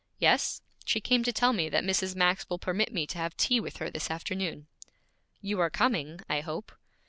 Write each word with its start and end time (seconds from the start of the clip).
'Yes? 0.17 0.63
She 0.83 0.99
came 0.99 1.21
to 1.23 1.31
tell 1.31 1.53
me 1.53 1.69
that 1.69 1.83
Mrs. 1.83 2.15
Max 2.15 2.49
will 2.49 2.57
permit 2.57 2.91
me 2.91 3.05
to 3.05 3.19
have 3.19 3.37
tea 3.37 3.59
with 3.59 3.77
her 3.77 3.91
this 3.91 4.09
afternoon.' 4.09 4.65
'You 5.41 5.59
are 5.59 5.69
coming, 5.69 6.21
I 6.27 6.39
hope?' 6.41 6.71